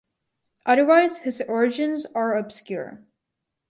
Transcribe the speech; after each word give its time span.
Otherwise 0.65 1.19
his 1.19 1.43
origins 1.47 2.07
are 2.15 2.33
obscure. 2.33 3.05